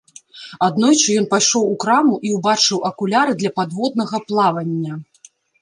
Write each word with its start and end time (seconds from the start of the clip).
Аднойчы 0.67 1.17
ён 1.21 1.27
пайшоў 1.33 1.67
у 1.75 1.75
краму 1.83 2.15
і 2.29 2.33
ўбачыў 2.37 2.79
акуляры 2.91 3.37
для 3.43 3.51
падводнага 3.61 4.17
плавання. 4.33 4.93